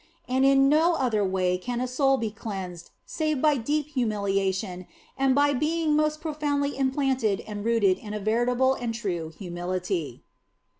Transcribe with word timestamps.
And 0.27 0.43
in 0.43 0.67
no 0.67 0.95
other 0.95 1.23
way 1.23 1.59
can 1.59 1.79
a 1.79 1.87
soul 1.87 2.17
be 2.17 2.31
cleansed 2.31 2.89
save 3.05 3.39
by 3.39 3.57
deep 3.57 3.89
humiliation 3.89 4.87
and 5.15 5.35
by 5.35 5.53
being 5.53 5.95
most 5.95 6.21
profoundly 6.21 6.75
implanted 6.75 7.41
and 7.41 7.63
rooted 7.63 7.99
in 7.99 8.13
veritable 8.23 8.73
and 8.73 8.95
true 8.95 9.31
humility. 9.37 10.23